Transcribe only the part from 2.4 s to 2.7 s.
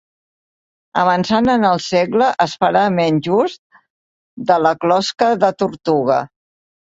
es